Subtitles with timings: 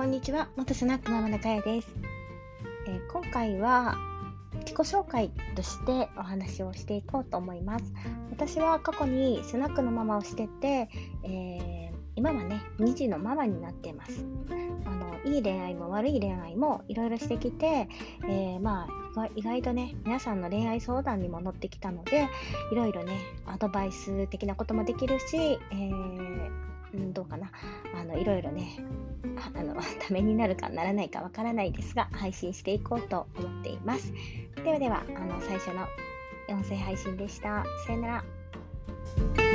[0.00, 0.48] こんにちは。
[0.56, 1.94] 元スナックママのかやです、
[2.86, 3.98] えー、今回は
[4.60, 7.92] 自己紹介としてお話をしていこうと思います。
[8.30, 10.88] 私は過去にスナックのママをしてて、
[11.22, 14.24] えー、今はね2児のママになっています。
[14.86, 17.86] あのいい恋愛も悪い恋愛もいろいろしてきて、
[18.26, 18.86] えー、ま
[19.16, 22.26] あ意外とね皆さんの恋愛相談にも乗ってきたので
[22.72, 26.50] いろいろねアドバイス的なこともできるし、えー、
[27.20, 27.50] どうかな。
[27.94, 28.78] あのいろいろね
[29.54, 34.12] あの ためになるかならないかわからないですが配信していこうと思っています。
[34.64, 35.86] ではではあの最初の
[36.48, 37.64] 音声配信でした。
[37.86, 39.49] さよなら。